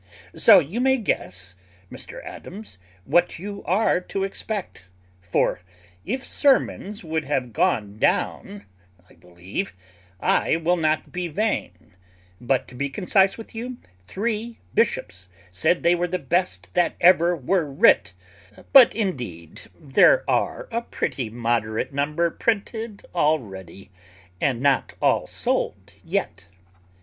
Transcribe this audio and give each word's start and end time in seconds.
So 0.33 0.57
you 0.57 0.81
may 0.81 0.97
guess, 0.97 1.55
Mr 1.91 2.25
Adams, 2.25 2.79
what 3.05 3.37
you 3.37 3.63
are 3.65 4.01
to 4.01 4.23
expect; 4.23 4.87
for 5.21 5.61
if 6.07 6.25
sermons 6.25 7.03
would 7.03 7.25
have 7.25 7.53
gone 7.53 7.99
down, 7.99 8.65
I 9.07 9.13
believe 9.13 9.75
I 10.19 10.55
will 10.55 10.75
not 10.75 11.11
be 11.11 11.27
vain; 11.27 11.93
but 12.41 12.67
to 12.69 12.73
be 12.73 12.89
concise 12.89 13.37
with 13.37 13.53
you, 13.53 13.77
three 14.07 14.57
bishops 14.73 15.29
said 15.51 15.83
they 15.83 15.93
were 15.93 16.07
the 16.07 16.17
best 16.17 16.73
that 16.73 16.95
ever 16.99 17.35
were 17.35 17.67
writ: 17.71 18.13
but 18.73 18.95
indeed 18.95 19.69
there 19.79 20.27
are 20.27 20.67
a 20.71 20.81
pretty 20.81 21.29
moderate 21.29 21.93
number 21.93 22.31
printed 22.31 23.05
already, 23.13 23.91
and 24.41 24.61
not 24.61 24.95
all 24.99 25.27
sold 25.27 25.93
yet." 26.03 26.47